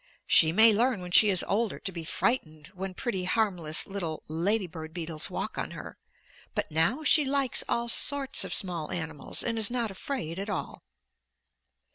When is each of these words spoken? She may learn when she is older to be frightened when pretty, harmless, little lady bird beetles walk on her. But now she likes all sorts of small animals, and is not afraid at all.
She 0.25 0.51
may 0.51 0.73
learn 0.73 0.99
when 1.03 1.11
she 1.11 1.29
is 1.29 1.45
older 1.47 1.77
to 1.77 1.91
be 1.91 2.03
frightened 2.03 2.69
when 2.69 2.95
pretty, 2.95 3.25
harmless, 3.25 3.85
little 3.85 4.23
lady 4.27 4.65
bird 4.65 4.95
beetles 4.95 5.29
walk 5.29 5.59
on 5.59 5.71
her. 5.77 5.95
But 6.55 6.71
now 6.71 7.03
she 7.03 7.23
likes 7.23 7.63
all 7.69 7.87
sorts 7.87 8.43
of 8.43 8.51
small 8.51 8.91
animals, 8.91 9.43
and 9.43 9.59
is 9.59 9.69
not 9.69 9.91
afraid 9.91 10.39
at 10.39 10.49
all. 10.49 10.81